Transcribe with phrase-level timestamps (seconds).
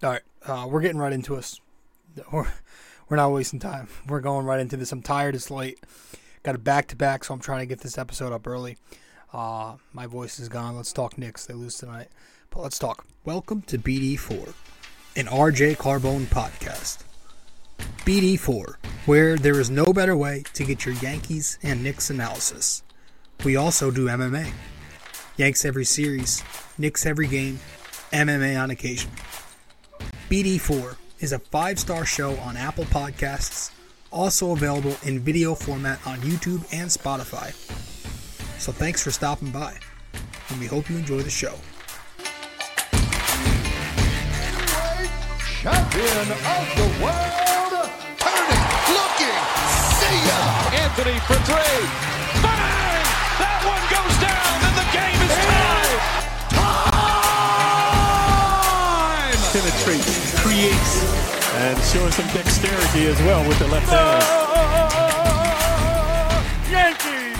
[0.00, 1.60] All right, uh, we're getting right into us.
[2.32, 2.46] We're,
[3.08, 3.88] we're not wasting time.
[4.06, 4.92] We're going right into this.
[4.92, 5.34] I'm tired.
[5.34, 5.80] It's late.
[6.42, 8.76] Got a back to back, so I'm trying to get this episode up early.
[9.32, 10.76] Uh, my voice is gone.
[10.76, 11.46] Let's talk Knicks.
[11.46, 12.08] They lose tonight.
[12.50, 13.06] But let's talk.
[13.24, 14.52] Welcome to BD4,
[15.16, 16.98] an RJ Carbone podcast.
[18.04, 18.76] BD4,
[19.06, 22.82] where there is no better way to get your Yankees and Knicks analysis.
[23.44, 24.52] We also do MMA.
[25.36, 26.42] Yanks every series,
[26.78, 27.58] Knicks every game,
[28.12, 29.10] MMA on occasion.
[30.28, 33.70] BD4 is a five star show on Apple Podcasts,
[34.10, 37.52] also available in video format on YouTube and Spotify.
[38.60, 39.74] So thanks for stopping by,
[40.50, 41.54] and we hope you enjoy the show.
[45.62, 47.90] champion of the world.
[48.22, 49.42] Turning, looking,
[49.98, 50.38] see ya.
[50.86, 51.82] Anthony for three.
[52.40, 53.04] Bang!
[53.42, 53.97] That one goes
[60.58, 64.24] creates, and showing some dexterity as well with the left hand.
[66.72, 67.38] Yankees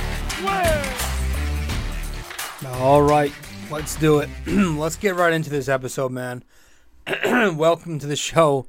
[2.64, 2.80] win.
[2.80, 3.32] All right,
[3.72, 4.28] let's do it.
[4.46, 6.44] let's get right into this episode, man.
[7.24, 8.66] Welcome to the show.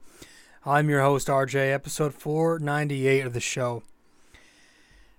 [0.66, 3.84] I'm your host, RJ, episode 498 of the show.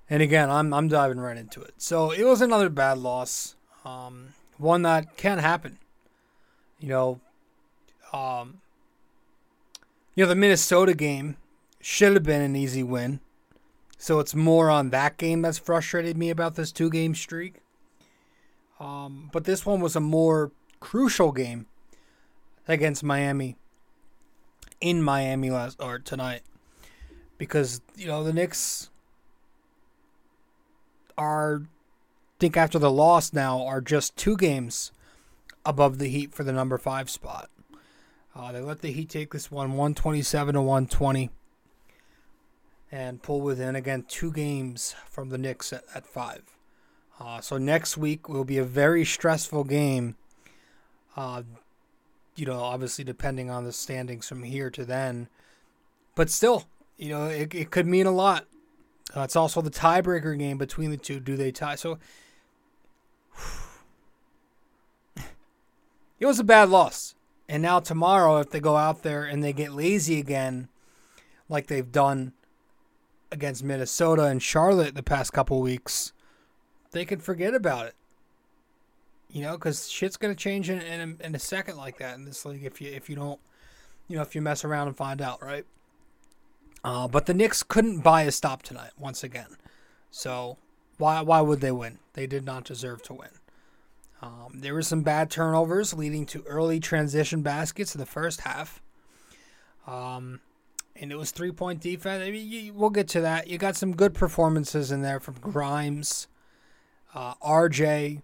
[0.09, 1.75] And again, I'm, I'm diving right into it.
[1.79, 5.79] So it was another bad loss, um, one that can happen.
[6.81, 7.21] You know,
[8.13, 8.61] um,
[10.21, 11.39] you know, the Minnesota game
[11.81, 13.21] should have been an easy win.
[13.97, 17.63] So it's more on that game that's frustrated me about this two game streak.
[18.79, 21.65] Um, but this one was a more crucial game
[22.69, 23.57] against Miami
[24.79, 26.43] in Miami last or tonight
[27.39, 28.91] because you know the Knicks
[31.17, 34.93] are I think after the loss now are just two games
[35.65, 37.49] above the Heat for the number five spot.
[38.41, 41.29] Uh, they let the Heat take this one 127 to 120
[42.91, 46.41] and pull within again two games from the Knicks at, at five.
[47.21, 50.17] Uh, so next week will be a very stressful game.
[51.15, 51.43] Uh,
[52.35, 55.29] you know, obviously depending on the standings from here to then,
[56.15, 56.65] but still,
[56.97, 58.47] you know, it, it could mean a lot.
[59.15, 61.21] Uh, it's also the tiebreaker game between the two.
[61.21, 61.75] Do they tie?
[61.75, 61.99] So
[66.19, 67.15] it was a bad loss.
[67.51, 70.69] And now tomorrow, if they go out there and they get lazy again,
[71.49, 72.33] like they've done
[73.33, 76.13] against Minnesota and Charlotte the past couple weeks,
[76.93, 77.97] they can forget about it.
[79.29, 82.25] You know, because shit's gonna change in, in a, in a second like that in
[82.25, 83.41] this league if you if you don't,
[84.07, 85.67] you know, if you mess around and find out, right?
[86.85, 89.57] Uh, but the Knicks couldn't buy a stop tonight once again,
[90.13, 90.57] so
[90.99, 91.99] why why would they win?
[92.13, 93.31] They did not deserve to win.
[94.23, 98.83] Um, there were some bad turnovers leading to early transition baskets in the first half.
[99.87, 100.41] Um,
[100.95, 102.23] and it was three point defense.
[102.23, 103.49] I mean, you, we'll get to that.
[103.49, 106.29] You got some good performances in there from Grimes,
[107.15, 108.23] uh, RJ,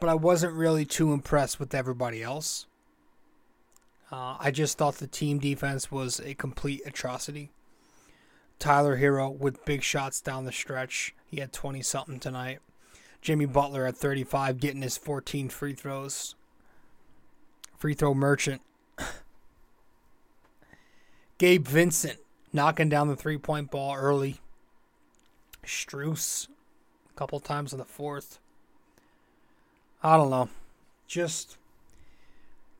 [0.00, 2.66] but I wasn't really too impressed with everybody else.
[4.10, 7.50] Uh, I just thought the team defense was a complete atrocity.
[8.58, 11.14] Tyler Herro with big shots down the stretch.
[11.26, 12.60] He had 20 something tonight.
[13.24, 16.34] Jimmy Butler at 35 getting his 14 free throws.
[17.78, 18.60] Free throw merchant.
[21.38, 22.18] Gabe Vincent
[22.52, 24.40] knocking down the three point ball early.
[25.64, 26.48] Strus
[27.10, 28.38] a couple times in the fourth.
[30.02, 30.50] I don't know.
[31.08, 31.56] Just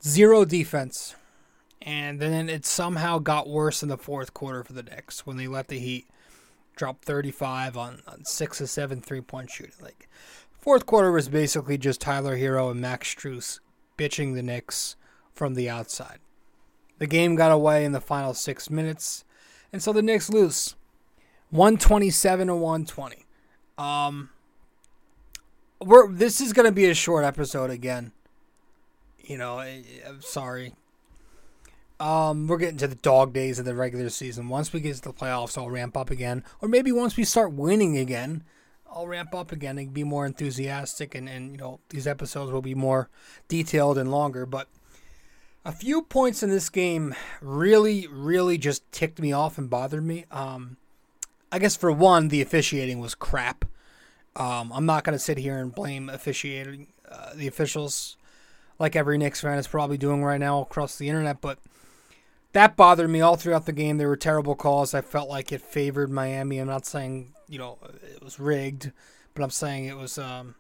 [0.03, 1.15] zero defense.
[1.81, 5.47] And then it somehow got worse in the fourth quarter for the Knicks when they
[5.47, 6.07] let the Heat
[6.77, 9.75] drop 35 on, on six or seven three point shooting.
[9.81, 10.09] Like,
[10.61, 13.61] fourth quarter was basically just Tyler Herro and Max Strus
[13.99, 14.97] bitching the Knicks
[15.33, 16.19] from the outside.
[16.99, 19.25] The game got away in the final six minutes,
[19.73, 20.77] and so the Knicks lose
[21.51, 23.27] 127 to 120.
[23.77, 24.31] Um,
[25.81, 28.13] we're this is gonna be a short episode again.
[29.19, 30.75] You know, I, I'm sorry.
[32.01, 34.49] Um, we're getting to the dog days of the regular season.
[34.49, 37.53] Once we get to the playoffs, I'll ramp up again, or maybe once we start
[37.53, 38.43] winning again,
[38.91, 42.63] I'll ramp up again and be more enthusiastic, and and you know these episodes will
[42.63, 43.09] be more
[43.49, 44.45] detailed and longer.
[44.47, 44.69] But
[45.65, 50.27] a few points in this game really, really just ticked me off and bothered me.
[50.31, 50.77] Um,
[51.51, 53.65] I guess for one, the officiating was crap.
[54.37, 58.17] Um, I'm not going to sit here and blame officiating uh, the officials
[58.79, 61.59] like every Knicks fan is probably doing right now across the internet, but
[62.53, 63.99] that bothered me all throughout the game.
[63.99, 64.95] There were terrible calls.
[64.95, 66.59] I felt like it favored Miami.
[66.59, 68.93] I'm not saying you know it was rigged,
[69.35, 70.55] but I'm saying it was um,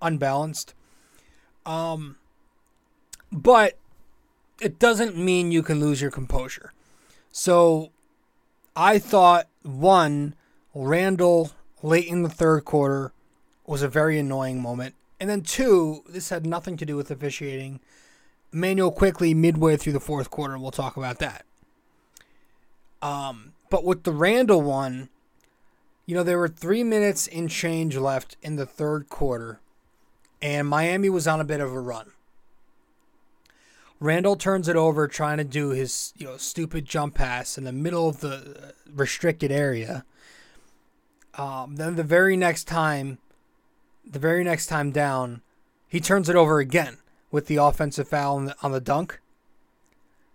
[0.00, 0.74] unbalanced.
[1.66, 2.16] Um,
[3.30, 3.76] but
[4.60, 6.72] it doesn't mean you can lose your composure.
[7.32, 7.90] So
[8.74, 10.34] I thought one,
[10.74, 11.52] Randle
[11.82, 13.12] late in the third quarter
[13.66, 14.94] was a very annoying moment.
[15.20, 17.80] And then two, this had nothing to do with officiating.
[18.52, 21.44] Manuel Quickley midway through the fourth quarter, we'll talk about that.
[23.02, 25.10] Um, but with the Randle one,
[26.06, 29.60] you know, there were three minutes in change left in the third quarter,
[30.42, 32.10] and Miami was on a bit of a run.
[34.00, 37.72] Randle turns it over trying to do his, you know, stupid jump pass in the
[37.72, 40.04] middle of the restricted area.
[41.34, 43.18] Um, then the very next time,
[44.04, 45.42] the very next time down,
[45.88, 46.98] he turns it over again
[47.30, 49.20] with the offensive foul on the, on the dunk.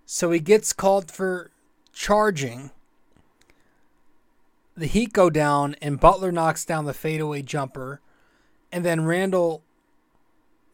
[0.06, 1.52] So he gets called for
[1.94, 2.72] charging.
[4.78, 8.02] The Heat go down, and Butler knocks down the fadeaway jumper.
[8.72, 9.64] And then Randle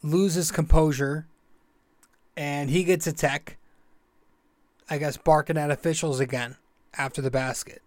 [0.01, 1.27] loses composure,
[2.35, 3.57] and he gets a tech.
[4.89, 6.57] I guess barking at officials again
[6.97, 7.81] after the basket.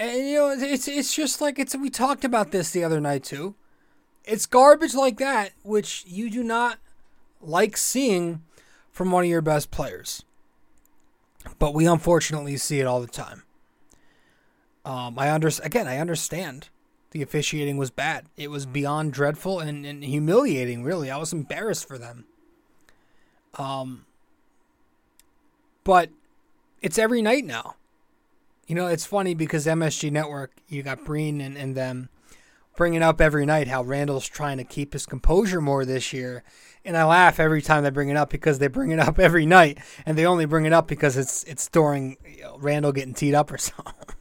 [0.00, 3.22] And you know, it's it's just like it's we talked about this the other night
[3.22, 3.54] too.
[4.24, 6.78] It's garbage like that which you do not
[7.42, 8.42] like seeing
[8.90, 10.24] from one of your best players.
[11.58, 13.42] But we unfortunately see it all the time.
[14.86, 16.70] Um, I under again, I understand
[17.10, 18.24] the officiating was bad.
[18.38, 20.82] It was beyond dreadful and, and humiliating.
[20.82, 22.24] Really, I was embarrassed for them.
[23.58, 24.06] Um,
[25.84, 26.08] but
[26.80, 27.74] it's every night now.
[28.70, 32.08] You know, it's funny because MSG Network, you got Breen and, and them
[32.76, 36.44] bringing up every night how Randle's trying to keep his composure more this year.
[36.84, 39.44] And I laugh every time they bring it up because they bring it up every
[39.44, 43.12] night, and they only bring it up because it's it's during you know, Randle getting
[43.12, 44.14] teed up or something.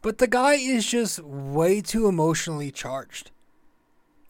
[0.00, 3.32] but the guy is just way too emotionally charged.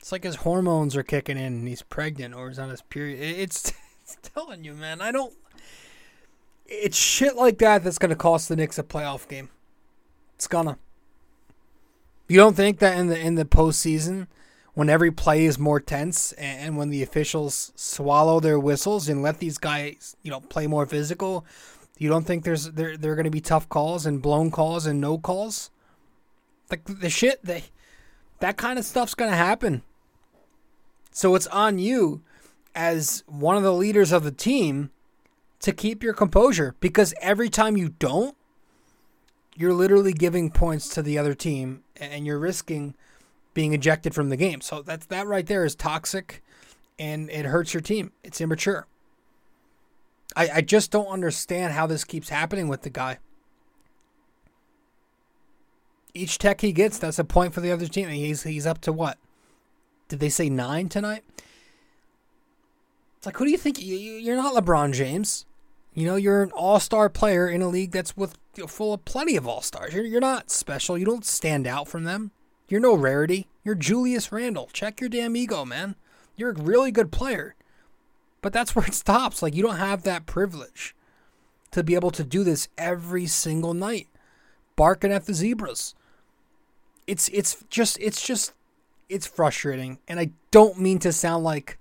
[0.00, 3.20] It's like his hormones are kicking in, and he's pregnant or he's on his period.
[3.20, 3.72] It's,
[4.02, 5.00] it's telling you, man.
[5.00, 5.32] I don't
[6.72, 9.50] it's shit like that that's going to cost the Knicks a playoff game.
[10.36, 10.78] It's gonna.
[12.28, 14.26] You don't think that in the in the postseason,
[14.74, 19.38] when every play is more tense and when the officials swallow their whistles and let
[19.38, 21.44] these guys, you know, play more physical,
[21.98, 24.86] you don't think there's there there are going to be tough calls and blown calls
[24.86, 25.70] and no calls?
[26.70, 27.64] Like the shit they
[28.40, 29.82] that kind of stuff's going to happen.
[31.12, 32.22] So it's on you
[32.74, 34.90] as one of the leaders of the team
[35.62, 38.36] to keep your composure because every time you don't,
[39.56, 42.94] you're literally giving points to the other team and you're risking
[43.54, 44.60] being ejected from the game.
[44.60, 46.42] So that's that right there is toxic
[46.98, 48.12] and it hurts your team.
[48.24, 48.86] It's immature.
[50.34, 53.18] I, I just don't understand how this keeps happening with the guy.
[56.14, 58.08] Each tech he gets, that's a point for the other team.
[58.08, 59.18] And He's he's up to what?
[60.08, 61.24] Did they say nine tonight?
[63.16, 63.78] It's like, who do you think?
[63.80, 65.46] You're not LeBron James.
[65.94, 68.36] You know, you're an all star player in a league that's with
[68.66, 69.92] full of plenty of all stars.
[69.94, 70.96] You're, you're not special.
[70.96, 72.30] You don't stand out from them.
[72.68, 73.48] You're no rarity.
[73.64, 74.70] You're Julius Randle.
[74.72, 75.96] Check your damn ego, man.
[76.36, 77.54] You're a really good player.
[78.40, 79.42] But that's where it stops.
[79.42, 80.94] Like, you don't have that privilege
[81.72, 84.08] to be able to do this every single night,
[84.76, 85.94] barking at the zebras.
[87.06, 88.52] It's it's just it's just
[89.08, 91.78] it's frustrating, and I don't mean to sound like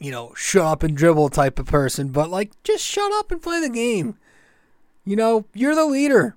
[0.00, 3.42] you know, shut up and dribble type of person, but like just shut up and
[3.42, 4.16] play the game.
[5.04, 6.36] You know, you're the leader.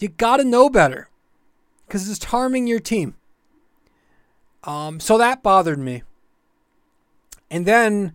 [0.00, 1.08] You got to know better
[1.86, 3.14] because it's harming your team.
[4.64, 6.02] Um, so that bothered me.
[7.50, 8.12] And then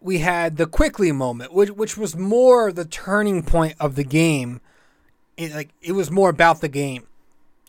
[0.00, 4.60] we had the Quickley moment, which which was more the turning point of the game.
[5.36, 7.06] It like it was more about the game.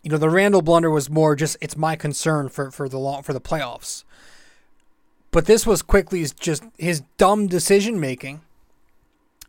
[0.02, 3.22] You know, the Randle blunder was more just it's my concern for for the long
[3.22, 4.04] for the playoffs.
[5.32, 8.42] But this was Quickley's just his dumb decision making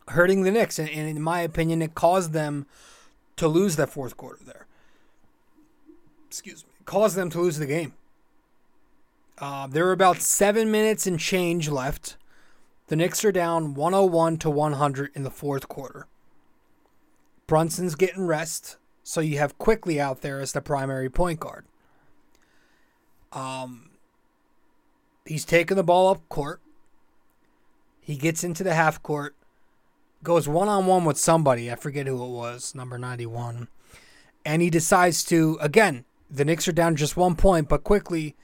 [0.10, 0.80] hurting the Knicks.
[0.80, 2.66] And, and in my opinion, it caused them
[3.38, 4.66] to lose that fourth quarter there.
[6.28, 6.72] Excuse me.
[6.86, 7.94] Caused them to lose the game.
[9.38, 12.18] Uh, there were about seven minutes and change left.
[12.88, 16.08] The Knicks are down 101 to 100 in the fourth quarter.
[17.48, 21.66] Brunson's getting rest, so you have Quickley out there as the primary point guard.
[23.32, 23.90] Um,
[25.26, 26.62] he's taking the ball up court.
[28.02, 29.36] He gets into the half court,
[30.24, 31.72] goes one on one with somebody.
[31.72, 33.68] I forget who it was, number 91.
[34.46, 38.36] And he decides to, again, the Knicks are down just one point, but Quickley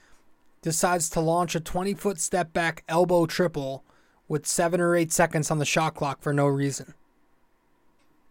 [0.62, 3.84] decides to launch a 20 foot step back elbow triple
[4.28, 6.94] with seven or eight seconds on the shot clock for no reason.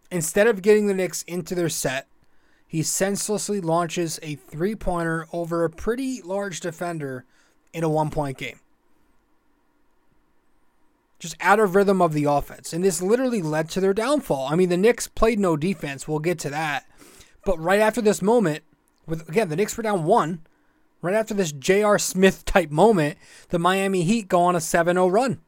[0.09, 2.07] Instead of getting the Knicks into their set,
[2.65, 7.25] he senselessly launches a three pointer over a pretty large defender
[7.73, 8.59] in a one point game.
[11.19, 12.71] just out of rhythm of the offense.
[12.71, 14.47] And this literally led to their downfall.
[14.49, 16.07] I mean, the Knicks played no defense.
[16.07, 16.85] We'll get to that.
[17.45, 18.63] But right after this moment,
[19.05, 20.41] with again, the Knicks were down one.
[21.01, 21.97] Right after this J.R.
[21.97, 23.17] Smith type moment,
[23.49, 25.41] the Miami Heat go on a 7 0 run.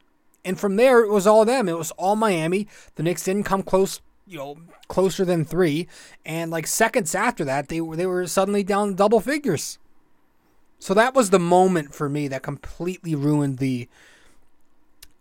[0.44, 1.68] And from there, it was all them.
[1.68, 2.66] It was all Miami.
[2.96, 4.56] The Knicks didn't come close, you know,
[4.88, 5.88] closer than three.
[6.24, 9.78] And like seconds after that, they were they were suddenly down double figures.
[10.82, 13.88] So that was the moment for me that completely ruined the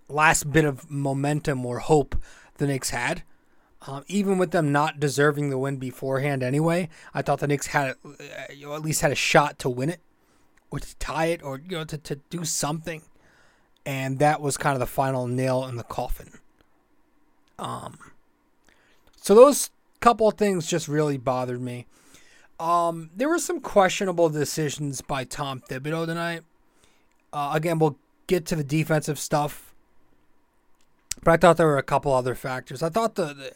[0.09, 2.15] last bit of momentum or hope
[2.57, 3.21] the Knicks had.
[3.85, 7.91] Um, even with them not deserving the win beforehand anyway, I thought the Knicks had
[8.03, 9.99] uh, you know, at least had a shot to win it
[10.71, 13.03] or to tie it or you know to, to do something.
[13.85, 16.39] And that was kind of the final nail in the coffin.
[17.59, 17.99] Um
[19.15, 21.85] so those couple things just really bothered me.
[22.61, 26.43] Um, there were some questionable decisions by Tom Thibodeau tonight.
[27.33, 29.73] Uh, again, we'll get to the defensive stuff,
[31.23, 32.83] but I thought there were a couple other factors.
[32.83, 33.51] I thought the, the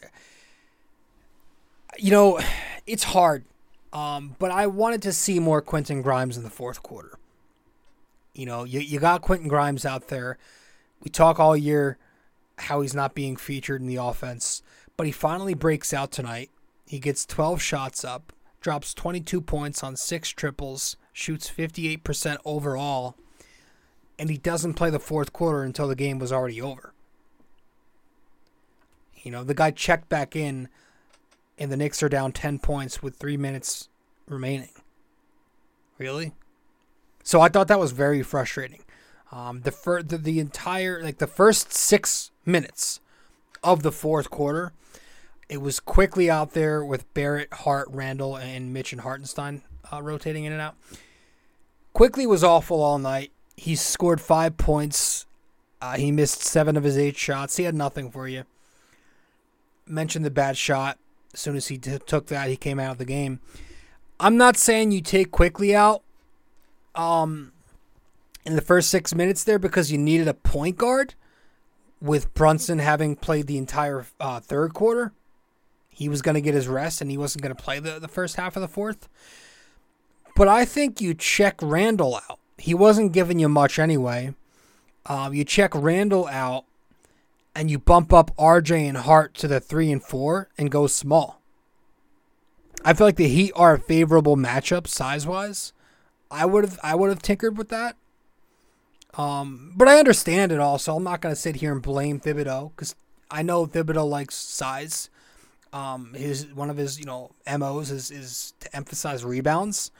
[1.98, 2.40] you know,
[2.84, 3.44] it's hard,
[3.92, 7.16] um, but I wanted to see more Quentin Grimes in the fourth quarter.
[8.34, 10.36] You know, you, you got Quentin Grimes out there.
[11.04, 11.96] We talk all year
[12.58, 14.62] how he's not being featured in the offense,
[14.96, 16.50] but he finally breaks out tonight.
[16.88, 18.32] He gets 12 shots up
[18.66, 23.14] drops 22 points on six triples, shoots 58% overall,
[24.18, 26.92] and he doesn't play the fourth quarter until the game was already over.
[29.22, 30.68] You know, the guy checked back in,
[31.56, 33.88] and the Knicks are down 10 points with three minutes
[34.26, 34.70] remaining.
[35.96, 36.32] Really?
[37.22, 38.82] So I thought that was very frustrating.
[39.30, 42.98] Um, the, fir- the the entire like the first six minutes
[43.62, 44.72] of the fourth quarter,
[45.48, 49.62] it was Quickley out there with Barrett, Hart, Randle, and Mitch and Hartenstein
[49.92, 50.74] uh, rotating in and out.
[51.92, 53.32] Quickley was awful all night.
[53.56, 55.26] He scored five points.
[55.80, 57.56] Uh, he missed seven of his eight shots.
[57.56, 58.44] He had nothing for you.
[59.86, 60.98] Mentioned the bad shot.
[61.32, 63.40] As soon as he t- took that, he came out of the game.
[64.18, 66.02] I'm not saying you take Quickley out
[66.94, 67.52] um,
[68.44, 71.14] in the first six minutes there because you needed a point guard
[72.00, 75.12] with Brunson having played the entire uh, third quarter
[75.96, 78.06] he was going to get his rest and he wasn't going to play the, the
[78.06, 79.08] first half of the fourth.
[80.36, 82.38] But I think you check Randle out.
[82.58, 84.34] He wasn't giving you much anyway.
[85.06, 86.66] Um, you check Randle out
[87.54, 91.40] and you bump up RJ and Hart to the three and four and go small.
[92.84, 95.72] I feel like the Heat are a favorable matchup size wise.
[96.30, 97.96] I would have I would have tinkered with that.
[99.14, 100.96] Um, but I understand it also.
[100.96, 102.94] I'm not gonna sit here and blame Thibodeau because
[103.30, 105.08] I know Thibodeau likes size.
[105.72, 109.90] Um, his one of his you know mo's is is to emphasize rebounds,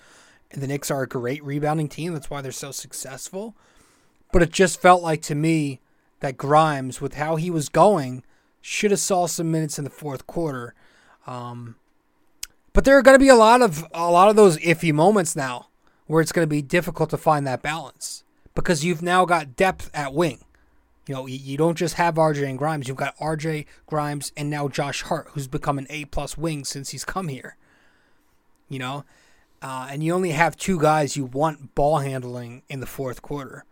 [0.50, 2.12] and the Knicks are a great rebounding team.
[2.12, 3.54] That's why they're so successful.
[4.32, 5.80] But it just felt like to me
[6.20, 8.22] that Grimes, with how he was going,
[8.60, 10.74] should have saw some minutes in the fourth quarter.
[11.26, 11.76] Um,
[12.72, 15.36] but there are going to be a lot of a lot of those iffy moments
[15.36, 15.68] now,
[16.06, 19.90] where it's going to be difficult to find that balance because you've now got depth
[19.94, 20.40] at wing.
[21.06, 22.88] You know, you don't just have RJ and Grimes.
[22.88, 26.90] You've got RJ, Grimes, and now Josh Hart, who's become an A plus wing since
[26.90, 27.56] he's come here.
[28.68, 29.04] You know,
[29.62, 33.64] uh, and you only have two guys you want ball handling in the fourth quarter,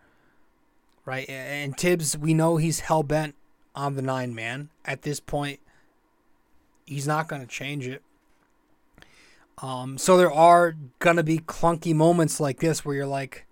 [1.04, 1.28] right?
[1.28, 3.34] And Thibs, we know he's hell bent
[3.74, 4.70] on the nine man.
[4.84, 5.58] At this point,
[6.86, 8.02] he's not going to change it.
[9.58, 13.46] Um, so there are going to be clunky moments like this where you're like,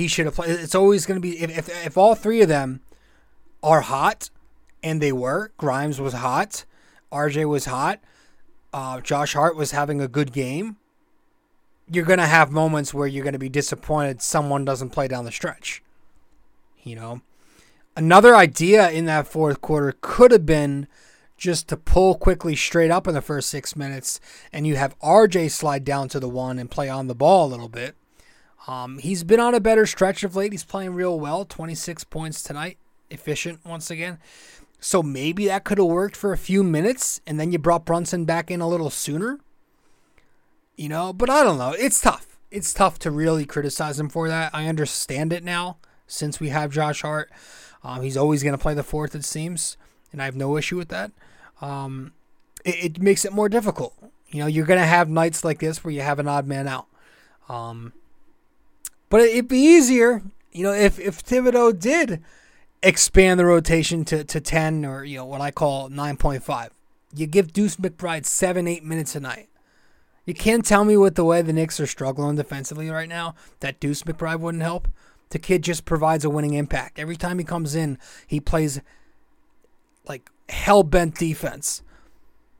[0.00, 0.50] he should have played.
[0.50, 2.80] It's always going to be if, if if all three of them
[3.62, 4.30] are hot,
[4.82, 5.52] and they were.
[5.58, 6.64] Grimes was hot,
[7.12, 8.00] RJ was hot,
[8.72, 10.76] uh, Josh Hart was having a good game.
[11.92, 15.24] You're going to have moments where you're going to be disappointed someone doesn't play down
[15.24, 15.82] the stretch.
[16.82, 17.20] You know,
[17.94, 20.86] another idea in that fourth quarter could have been
[21.36, 24.18] just to pull Quickley straight up in the first six minutes,
[24.52, 27.50] and you have RJ slide down to the one and play on the ball a
[27.50, 27.96] little bit.
[28.66, 30.52] Um, he's been on a better stretch of late.
[30.52, 31.44] He's playing real well.
[31.44, 32.78] 26 points tonight.
[33.10, 34.18] Efficient once again.
[34.80, 38.24] So maybe that could have worked for a few minutes and then you brought Brunson
[38.24, 39.38] back in a little sooner.
[40.76, 41.72] You know, but I don't know.
[41.72, 42.38] It's tough.
[42.50, 44.54] It's tough to really criticize him for that.
[44.54, 45.76] I understand it now
[46.06, 47.30] since we have Josh Hart.
[47.84, 49.76] Um, he's always going to play the fourth, it seems,
[50.12, 51.12] and I have no issue with that.
[51.60, 52.12] Um,
[52.64, 53.94] it, it, makes it more difficult.
[54.28, 56.68] You know, you're going to have nights like this where you have an odd man
[56.68, 56.86] out.
[57.48, 57.92] Um,
[59.10, 62.22] but it'd be easier, you know, if if Thibodeau did
[62.82, 66.70] expand the rotation to, to 10 or, you know, what I call 9.5.
[67.14, 69.48] You give Deuce McBride seven, eight minutes a night.
[70.24, 73.80] You can't tell me with the way the Knicks are struggling defensively right now that
[73.80, 74.88] Deuce McBride wouldn't help.
[75.30, 76.98] The kid just provides a winning impact.
[76.98, 78.80] Every time he comes in, he plays
[80.06, 81.82] like hell bent defense.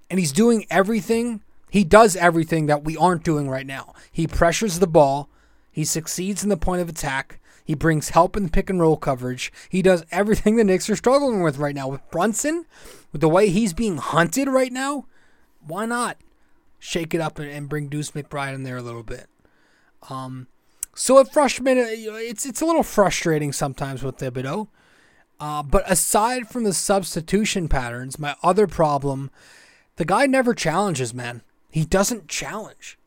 [0.09, 1.43] And he's doing everything.
[1.71, 3.95] He does everything that we aren't doing right now.
[4.11, 5.29] He pressures the ball.
[5.71, 7.41] He succeeds in the point of attack.
[7.65, 9.53] He brings help in the pick and roll coverage.
[9.69, 11.89] He does everything the Knicks are struggling with right now.
[11.89, 12.67] With Brunson,
[13.13, 15.07] with the way he's being hunted right now,
[15.65, 16.17] why not
[16.79, 19.29] shake it up and, bring Deuce McBride in there a little bit?
[20.09, 20.49] Um,
[20.95, 24.69] so it freshman, It's it's a little frustrating sometimes with Thibodeau.
[25.39, 29.31] Uh, but aside from the substitution patterns, my other problem,
[29.97, 31.43] the guy never challenges, man.
[31.71, 32.99] He doesn't challenge.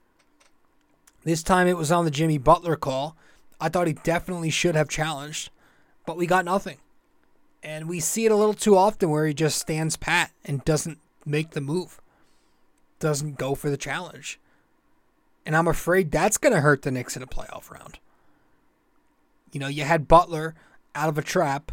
[1.23, 3.15] This time it was on the Jimmy Butler call.
[3.59, 5.49] I thought he definitely should have challenged,
[6.05, 6.77] but we got nothing.
[7.61, 10.99] And we see it a little too often where he just stands pat and doesn't
[11.25, 12.01] make the move,
[12.99, 14.39] doesn't go for the challenge.
[15.45, 17.99] And I'm afraid that's going to hurt the Knicks in a playoff round.
[19.53, 20.55] You know, you had Butler
[20.95, 21.71] out of a trap,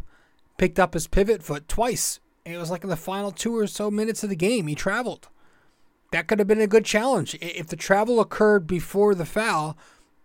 [0.59, 2.21] picked up his pivot foot twice.
[2.45, 4.75] And it was like in the final two or so minutes of the game, he
[4.75, 5.29] traveled.
[6.11, 7.37] That could have been a good challenge.
[7.41, 9.77] If the travel occurred before the foul,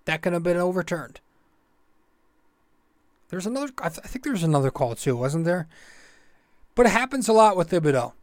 [0.06, 1.20] that could have been overturned.
[3.30, 3.72] There's another.
[3.80, 5.68] I, th- I think there's another call too, wasn't there?
[6.74, 8.14] But it happens a lot with Thibodeau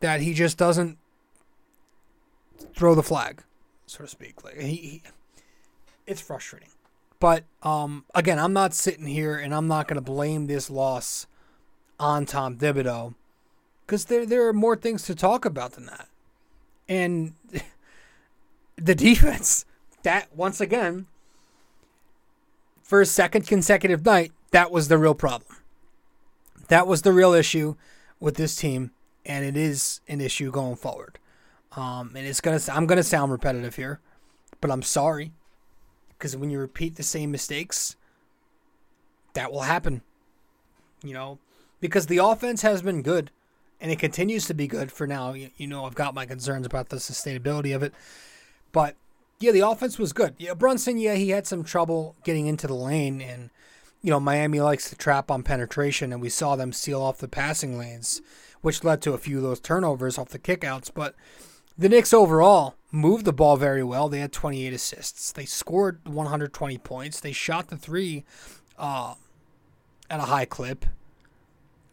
[0.00, 0.98] that he just doesn't
[2.74, 3.42] throw the flag,
[3.86, 4.44] so to speak.
[4.44, 5.02] Like he, he
[6.06, 6.68] it's frustrating.
[7.20, 11.26] But um, again, I'm not sitting here and I'm not going to blame this loss
[12.00, 13.14] on Tom Thibodeau
[13.86, 16.08] because there there are more things to talk about than that.
[16.88, 17.34] And
[18.76, 19.64] the defense,
[20.02, 21.06] that once again,
[22.82, 25.56] for a second consecutive night, that was the real problem.
[26.68, 27.76] That was the real issue
[28.20, 28.90] with this team,
[29.24, 31.18] and it is an issue going forward.
[31.74, 34.00] Um, and it's gonna I'm gonna sound repetitive here,
[34.60, 35.32] but I'm sorry,
[36.10, 37.96] because when you repeat the same mistakes,
[39.32, 40.02] that will happen.
[41.02, 41.38] You know,
[41.80, 43.30] because the offense has been good,
[43.82, 45.34] and it continues to be good for now.
[45.34, 47.92] You, you know, I've got my concerns about the sustainability of it,
[48.70, 48.96] but
[49.40, 50.36] yeah, the offense was good.
[50.38, 53.50] Yeah, Brunson, yeah, he had some trouble getting into the lane, and
[54.00, 57.26] you know, Miami likes to trap on penetration, and we saw them seal off the
[57.26, 58.22] passing lanes,
[58.60, 60.90] which led to a few of those turnovers off the kickouts.
[60.94, 61.16] But
[61.76, 64.08] the Knicks overall moved the ball very well.
[64.08, 65.32] They had 28 assists.
[65.32, 67.18] They scored 120 points.
[67.18, 68.24] They shot the three
[68.78, 69.14] uh,
[70.08, 70.86] at a high clip.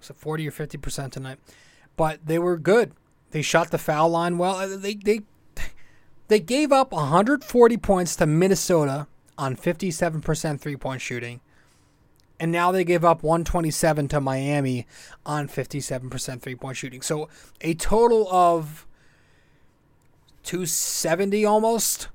[0.02, 1.40] So 40 or 50 percent tonight,
[2.00, 2.94] but they were good.
[3.32, 4.56] They shot the foul line well.
[4.56, 5.20] Uh, they they
[6.30, 9.08] they gave up 140 points to Minnesota
[9.38, 11.42] on 57% three point shooting
[12.40, 14.88] and now they give up 127 to Miami
[15.26, 17.02] on 57% three point shooting.
[17.02, 17.28] So
[17.60, 18.88] a total of
[20.44, 22.08] 270 almost,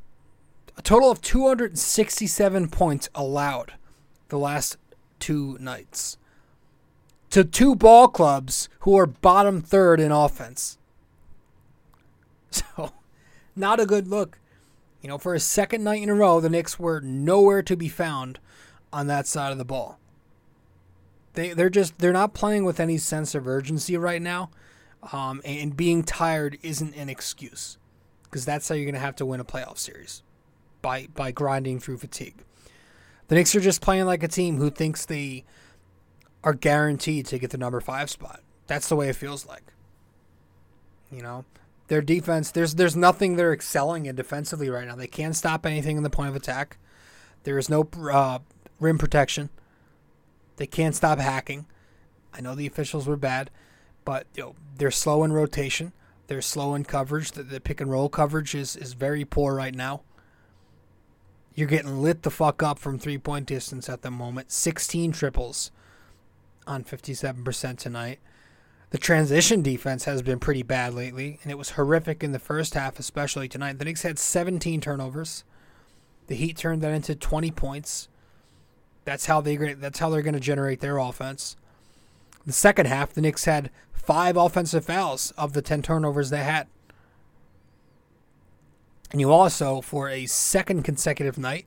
[0.78, 3.74] a total of 267 points allowed
[4.30, 4.78] the last
[5.18, 6.16] two nights
[7.34, 10.78] to two ball clubs who are bottom third in offense.
[12.76, 12.92] So,
[13.56, 14.38] not a good look.
[15.02, 17.88] You know, for a second night in a row, the Knicks were nowhere to be
[17.88, 18.38] found
[18.92, 19.98] on that side of the ball.
[21.32, 24.50] They they're just they're not playing with any sense of urgency right now,
[25.12, 27.76] um, and being tired isn't an excuse,
[28.22, 30.22] because that's how you're gonna have to win a playoff series,
[30.80, 32.44] by by grinding through fatigue.
[33.26, 35.44] The Knicks are just playing like a team who thinks they
[36.44, 38.40] are guaranteed to get the number five spot.
[38.66, 39.72] That's the way it feels like.
[41.10, 41.44] You know,
[41.88, 44.94] their defense there's there's nothing they're excelling in defensively right now.
[44.94, 46.76] They can't stop anything in the point of attack.
[47.44, 48.38] There is no uh,
[48.78, 49.48] rim protection.
[50.56, 51.66] They can't stop hacking.
[52.32, 53.50] I know the officials were bad,
[54.04, 55.92] but you know, they're slow in rotation.
[56.26, 57.32] They're slow in coverage.
[57.32, 60.02] The, the pick and roll coverage is, is very poor right now.
[61.54, 64.50] You're getting lit the fuck up from three point distance at the moment.
[64.50, 65.70] 16 triples
[66.66, 68.20] on 57% tonight.
[68.90, 72.74] The transition defense has been pretty bad lately, and it was horrific in the first
[72.74, 73.78] half, especially tonight.
[73.78, 75.44] The Knicks had 17 turnovers.
[76.28, 78.08] The Heat turned that into 20 points.
[79.04, 81.56] That's how they that's how they're going to generate their offense.
[82.46, 86.66] The second half, the Knicks had five offensive fouls of the ten turnovers they had.
[89.10, 91.66] And you also, for a second consecutive night,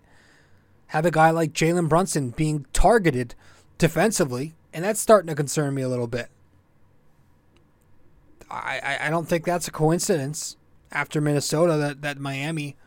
[0.87, 3.35] have a guy like Jalen Brunson being targeted
[3.77, 6.29] defensively, and that's starting to concern me a little bit.
[8.49, 10.55] I, I, don't think that's a coincidence
[10.89, 12.77] after Minnesota that, that Miami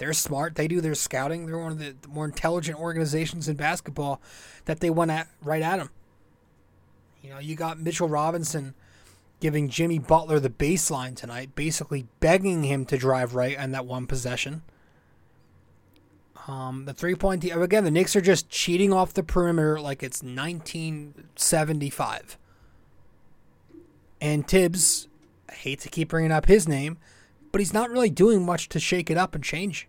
[0.00, 0.54] they're smart.
[0.54, 1.44] They do their scouting.
[1.44, 4.20] They're one of the more intelligent organizations in basketball
[4.64, 5.90] that they went at right at them.
[7.22, 8.74] You know, you got Mitchell Robinson
[9.40, 14.06] giving Jimmy Butler the baseline tonight, basically begging him to drive right on that one
[14.06, 14.62] possession.
[16.50, 20.20] Um, the three point again, the Knicks are just cheating off the perimeter like it's
[20.20, 22.36] 1975.
[24.20, 25.06] And Thibs,
[25.48, 26.98] I hate to keep bringing up his name,
[27.52, 29.86] but he's not really doing much to shake it up and change.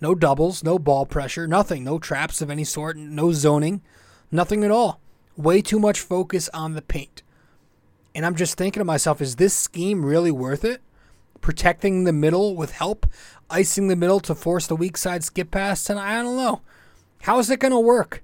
[0.00, 3.82] No doubles, no ball pressure, nothing, no traps of any sort, no zoning,
[4.30, 5.00] nothing at all.
[5.36, 7.24] Way too much focus on the paint.
[8.14, 10.82] And I'm just thinking to myself, is this scheme really worth it?
[11.40, 13.06] Protecting the middle with help,
[13.48, 16.60] icing the middle to force the weak side skip pass, and I don't know.
[17.22, 18.22] How is it going to work?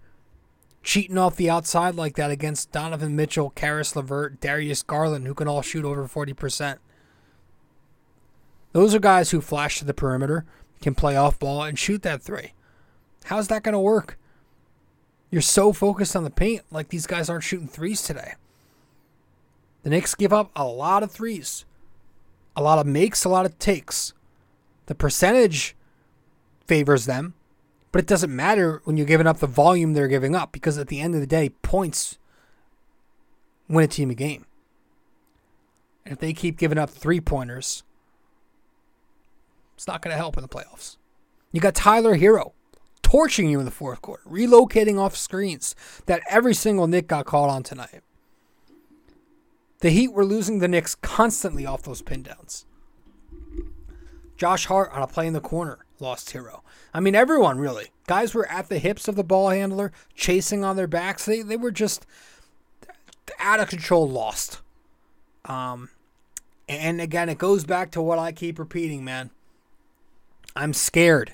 [0.83, 5.49] Cheating off the outside like that against Donovan Mitchell, Caris LeVert, Darius Garland, who can
[5.49, 6.79] all shoot over 40%.
[8.73, 10.45] Those are guys who flash to the perimeter,
[10.83, 12.53] can play off ball, and shoot that three.
[13.25, 14.19] How's that going to work?
[15.31, 18.35] You're so focused on the paint, like these guys aren't shooting threes today.
[19.83, 21.65] The Knicks give up a lot of threes,
[22.57, 24.15] a lot of makes, a lot of takes.
[24.87, 25.77] The percentage
[26.67, 27.35] favors them,
[27.93, 30.89] but it doesn't matter when you're giving up the volume they're giving up because at
[30.89, 32.19] the end of the day, points
[33.69, 34.47] win a team a game.
[36.05, 37.83] And if they keep giving up three pointers,
[39.75, 40.97] it's not going to help in the playoffs.
[41.53, 42.53] You got Tyler Herro
[43.03, 45.75] torching you in the fourth quarter, relocating off screens
[46.07, 48.03] that every single Knick got called on tonight.
[49.81, 52.65] The Heat were losing the Knicks constantly off those pin downs.
[54.37, 56.61] Josh Hart on a play in the corner lost Herro.
[56.93, 57.91] I mean, everyone really.
[58.07, 61.25] Guys were at the hips of the ball handler, chasing on their backs.
[61.25, 62.07] They they were just
[63.39, 64.61] out of control, lost.
[65.45, 65.91] Um,
[66.69, 69.31] and again, it goes back to what I keep repeating, man.
[70.55, 71.33] I'm scared.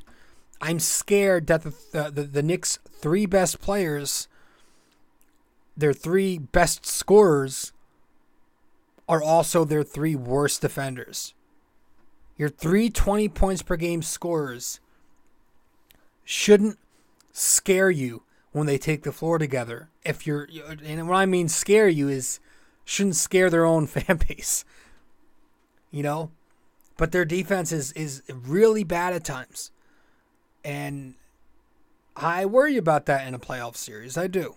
[0.60, 4.28] I'm scared that the the, the, the Knicks' three best players,
[5.76, 7.72] their three best scorers,
[9.12, 11.34] are also their three worst defenders.
[12.38, 14.80] Your three 20 points per game scorers
[16.24, 16.78] shouldn't
[17.30, 18.22] scare you
[18.52, 19.90] when they take the floor together.
[20.02, 20.48] If you're,
[20.82, 22.40] and what I mean scare you is
[22.86, 24.64] shouldn't scare their own fan base.
[25.90, 26.30] You know,
[26.96, 29.72] but their defense is is really bad at times,
[30.64, 31.16] and
[32.16, 34.16] I worry about that in a playoff series.
[34.16, 34.54] I do.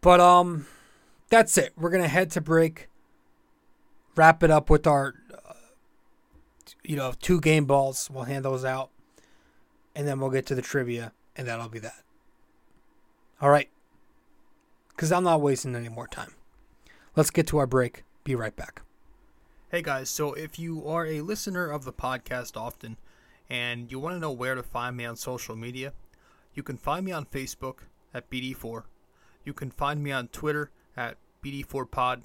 [0.00, 0.66] But um,
[1.30, 1.72] that's it.
[1.76, 2.88] We're gonna head to break.
[4.16, 5.52] Wrap it up with our, uh,
[6.82, 8.10] you know, two game balls.
[8.12, 8.90] We'll hand those out,
[9.94, 12.02] and then we'll get to the trivia, and that'll be that.
[13.40, 13.70] All right.
[14.88, 16.34] Because I'm not wasting any more time.
[17.16, 18.04] Let's get to our break.
[18.22, 18.82] Be right back.
[19.70, 22.96] Hey guys, so if you are a listener of the podcast often
[23.48, 25.92] and you want to know where to find me on social media,
[26.54, 27.76] you can find me on Facebook
[28.12, 28.82] at BD4.
[29.44, 32.22] You can find me on Twitter at BD4Pod.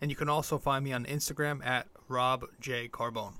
[0.00, 2.88] And you can also find me on Instagram at Rob J.
[2.88, 3.34] Carbone.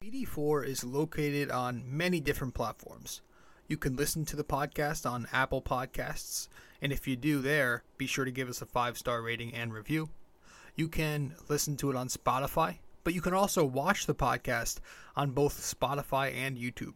[0.00, 3.20] BD4 is located on many different platforms.
[3.66, 6.48] You can listen to the podcast on Apple Podcasts,
[6.80, 9.72] and if you do there, be sure to give us a five star rating and
[9.72, 10.08] review.
[10.76, 14.78] You can listen to it on Spotify, but you can also watch the podcast
[15.16, 16.94] on both Spotify and YouTube.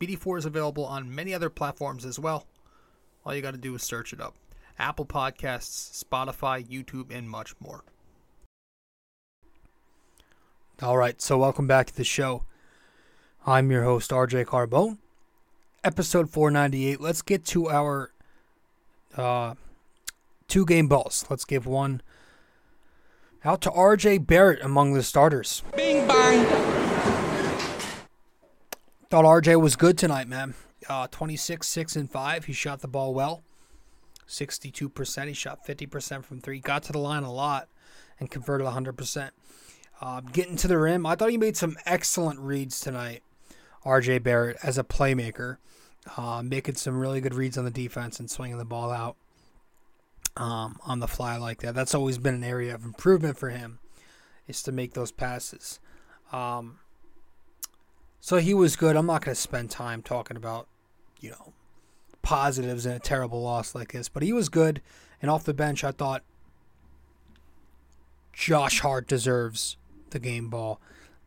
[0.00, 2.46] BD4 is available on many other platforms as well.
[3.24, 4.34] All you got to do is search it up
[4.78, 7.82] Apple Podcasts, Spotify, YouTube, and much more.
[10.82, 12.44] All right, so welcome back to the show.
[13.46, 14.98] I'm your host, RJ Carbone.
[15.82, 17.00] Episode 498.
[17.00, 18.10] Let's get to our
[19.16, 19.54] uh,
[20.48, 21.24] two game balls.
[21.28, 22.02] Let's give one
[23.44, 25.62] out to RJ Barrett among the starters.
[25.76, 26.44] Bing bang.
[29.08, 30.54] Thought RJ was good tonight, man.
[30.88, 32.44] Uh, 26, 6, and 5.
[32.46, 33.42] He shot the ball well.
[34.28, 35.28] 62%.
[35.28, 36.58] He shot 50% from three.
[36.58, 37.68] Got to the line a lot
[38.18, 39.30] and converted 100%.
[40.00, 41.06] Uh, getting to the rim.
[41.06, 43.22] I thought he made some excellent reads tonight,
[43.84, 45.56] RJ Barrett, as a playmaker.
[46.16, 49.16] Uh, making some really good reads on the defense and swinging the ball out
[50.36, 51.74] um, on the fly like that.
[51.74, 53.80] That's always been an area of improvement for him,
[54.46, 55.80] is to make those passes.
[56.32, 56.78] Um,
[58.20, 58.96] so he was good.
[58.96, 60.68] I'm not going to spend time talking about,
[61.20, 61.52] you know,
[62.22, 64.80] positives in a terrible loss like this, but he was good.
[65.20, 66.22] And off the bench, I thought
[68.32, 69.76] Josh Hart deserves
[70.10, 70.80] the game ball.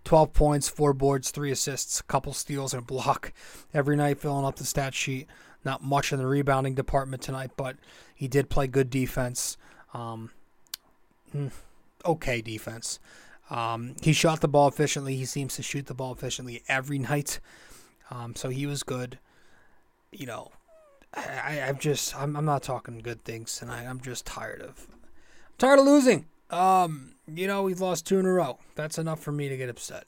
[0.09, 3.31] 12 points, 4 boards, 3 assists, a couple steals, and a block
[3.75, 5.27] every night, filling up the stat sheet.
[5.63, 7.75] Not much in the rebounding department tonight, but
[8.15, 9.55] he did play good defense.
[9.93, 10.31] Um,
[12.03, 12.99] okay defense.
[13.51, 15.15] Um, he shot the ball efficiently.
[15.15, 17.39] He seems to shoot the ball efficiently every night.
[18.09, 19.19] Um, so he was good.
[20.11, 20.51] You know,
[21.13, 23.85] I, I'm just I'm, I'm not talking good things tonight.
[23.85, 26.25] I'm just tired of I'm tired of losing.
[26.49, 28.59] Um, you know, we've lost two in a row.
[28.75, 30.05] That's enough for me to get upset.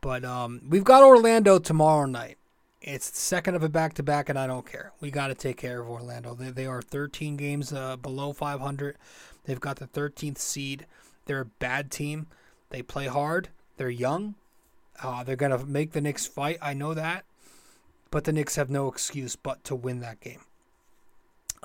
[0.00, 2.38] But um, we've got Orlando tomorrow night.
[2.80, 4.92] It's the second of a back to back, and I don't care.
[5.00, 6.34] We got to take care of Orlando.
[6.34, 8.96] They, they are 13 games uh, below 500.
[9.44, 10.86] They've got the 13th seed.
[11.26, 12.26] They're a bad team.
[12.70, 13.48] They play hard.
[13.76, 14.34] They're young.
[15.02, 16.58] Uh, they're going to make the Knicks fight.
[16.62, 17.24] I know that.
[18.10, 20.40] But the Knicks have no excuse but to win that game.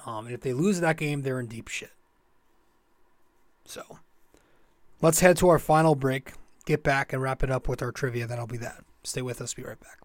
[0.06, 1.92] Um, and if they lose that game, they're in deep shit.
[3.66, 4.00] So
[5.02, 6.34] let's head to our final break,
[6.66, 8.28] get back, and wrap it up with our trivia.
[8.28, 8.84] That'll be that.
[9.04, 9.54] Stay with us.
[9.54, 10.00] Be right back.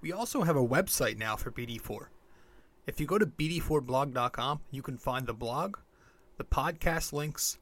[0.00, 2.06] We also have a website now for BD4.
[2.86, 5.78] If you go to BD4blog.com, you can find the blog,
[6.36, 7.58] the podcast links,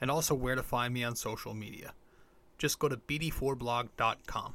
[0.00, 1.92] and also where to find me on social media.
[2.58, 4.54] Just go to BD4blog.com.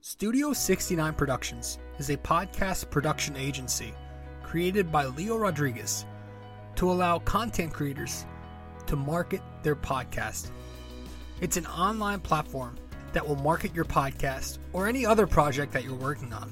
[0.00, 3.92] Studio 69 Productions is a podcast production agency
[4.42, 6.06] created by Leo Rodriguez
[6.76, 8.26] to allow content creators
[8.86, 10.50] to market their podcast.
[11.40, 12.76] It's an online platform
[13.12, 16.50] that will market your podcast or any other project that you're working on.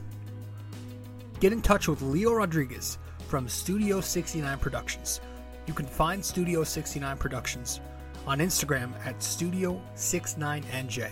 [1.41, 5.21] Get in touch with Leo Rodriguez from Studio 69 Productions.
[5.67, 7.81] You can find Studio 69 Productions
[8.27, 11.11] on Instagram at Studio69NJ.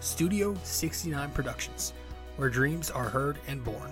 [0.00, 1.94] Studio 69 Productions,
[2.36, 3.90] where dreams are heard and born.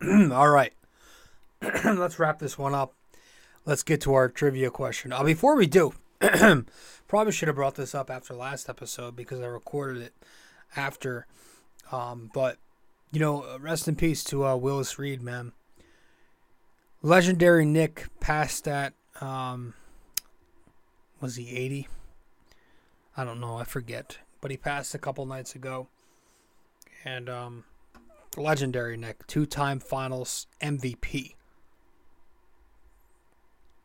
[0.32, 0.72] All right.
[1.84, 2.94] Let's wrap this one up.
[3.66, 5.12] Let's get to our trivia question.
[5.12, 5.92] Uh, before we do,
[7.08, 10.14] probably should have brought this up after last episode because I recorded it
[10.74, 11.26] after.
[11.92, 12.56] Um, but,
[13.12, 15.52] you know, uh, rest in peace to uh, Willis Reed, man.
[17.02, 19.74] Legendary Knick passed at, um,
[21.20, 21.88] was he 80?
[23.16, 23.56] I don't know.
[23.56, 24.18] I forget.
[24.40, 25.88] But he passed a couple nights ago.
[27.04, 27.64] And, um,
[28.36, 31.34] legendary Knick, two time finals MVP.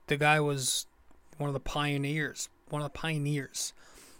[0.08, 0.86] The guy was
[1.38, 3.73] one of the pioneers, one of the pioneers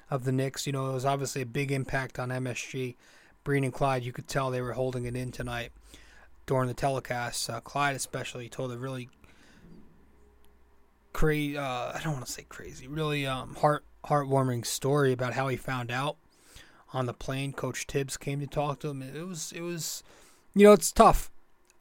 [0.10, 0.66] of the Knicks.
[0.66, 2.96] You know, it was obviously a big impact on MSG.
[3.44, 5.72] Breen and Clyde, you could tell they were holding it in tonight
[6.48, 7.50] during the telecast.
[7.50, 9.10] Uh, Clyde, especially, told a really
[11.14, 15.48] crazy, uh, I don't want to say crazy, really um, heart heartwarming story about how
[15.48, 16.18] he found out
[16.96, 17.52] on the plane.
[17.52, 19.02] Coach Thibs came to talk to him.
[19.02, 20.02] It was it was,
[20.56, 21.30] you know, it's tough.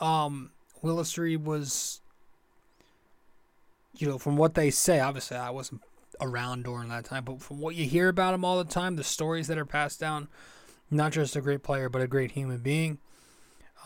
[0.01, 0.51] Um,
[0.83, 2.01] Willis Reed was,
[3.97, 4.99] you know, from what they say.
[4.99, 5.83] Obviously, I wasn't
[6.21, 9.05] around during that time, but from what you hear about him all the time, the
[9.05, 10.29] stories that are passed down,
[10.91, 12.99] not just a great player, but a great human being.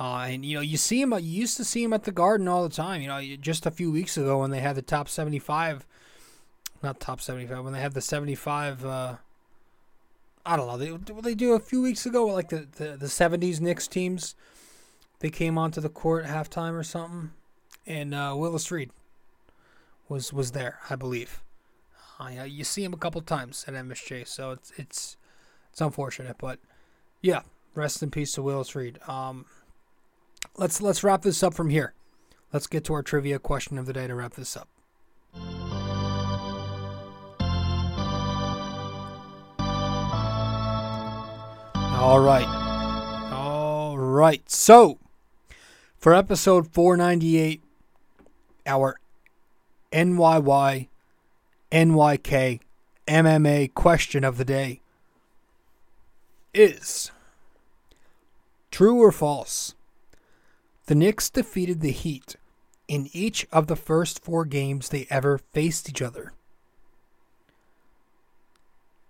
[0.00, 1.12] Uh, and you know, you see him.
[1.12, 3.02] You used to see him at the Garden all the time.
[3.02, 5.84] You know, just a few weeks ago when they had the top seventy-five,
[6.82, 8.84] not top seventy-five, when they had the seventy-five.
[8.84, 9.16] Uh,
[10.48, 10.78] I don't know.
[10.78, 14.34] They what they do a few weeks ago, like the the the seventies Knicks teams.
[15.20, 17.32] They came onto the court at halftime or something,
[17.86, 18.90] and uh, Willis Reed
[20.08, 21.42] was was there, I believe.
[22.18, 25.18] Uh, you see him a couple times at MSG, so it's it's
[25.70, 26.58] it's unfortunate, but
[27.20, 27.42] yeah,
[27.74, 28.98] rest in peace to Willis Reed.
[29.06, 29.44] Um,
[30.56, 31.92] let's let's wrap this up from here.
[32.54, 34.68] Let's get to our trivia question of the day to wrap this up.
[41.98, 42.46] All right.
[43.32, 44.48] All right.
[44.48, 44.98] So,
[45.96, 47.60] for episode 498,
[48.66, 49.00] our
[49.90, 50.86] NYY
[51.72, 52.60] NYK
[53.08, 54.80] MMA question of the day
[56.54, 57.10] is
[58.70, 59.74] True or false?
[60.86, 62.36] The Knicks defeated the Heat
[62.86, 66.32] in each of the first four games they ever faced each other.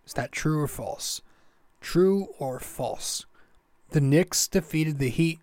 [0.06, 1.20] Is that true or false?
[1.80, 3.24] True or false?
[3.90, 5.40] The Knicks defeated the Heat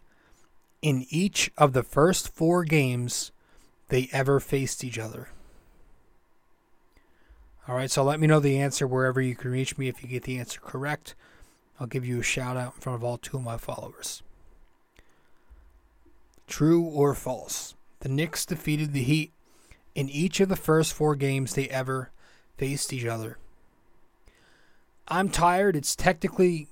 [0.82, 3.32] in each of the first four games
[3.90, 5.30] they ever faced each other.
[7.68, 9.88] All right, so let me know the answer wherever you can reach me.
[9.88, 11.16] If you get the answer correct,
[11.80, 14.22] I'll give you a shout out in front of all two of my followers.
[16.48, 17.74] True or false?
[18.02, 19.32] The Knicks defeated the Heat
[19.96, 22.12] in each of the first four games they ever
[22.58, 23.40] faced each other.
[25.08, 25.76] I'm tired.
[25.76, 26.68] It's technically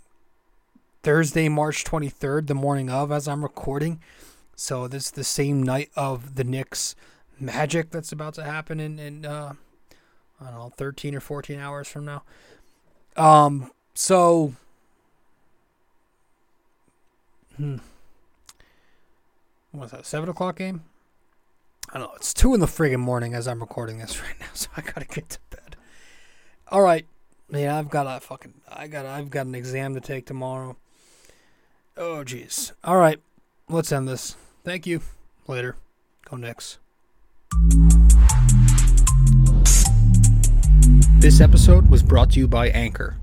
[1.04, 4.02] Thursday, March 23rd, the morning of, as I'm recording.
[4.56, 6.96] So this is the same night of the Knicks
[7.40, 9.54] magic that's about to happen in, in uh,
[10.42, 12.24] I don't know, 13 or 14 hours from now.
[13.16, 14.54] Um, so,
[17.58, 17.78] hmm,
[19.72, 20.84] what's that, 7 o'clock game?
[21.90, 22.16] I don't know.
[22.16, 25.06] It's two in the friggin' morning as I'm recording this right now, so I gotta
[25.06, 25.76] get to bed.
[26.70, 27.06] All right,
[27.62, 30.78] yeah, I've got a fucking, I got, I've got an exam to take tomorrow.
[31.96, 32.72] Oh, jeez.
[32.84, 33.20] All right,
[33.70, 34.36] let's end this.
[34.64, 35.02] Thank you.
[35.48, 35.76] Later.
[36.30, 36.80] Go Knicks.
[41.20, 43.18] This episode was brought to you by Anchor.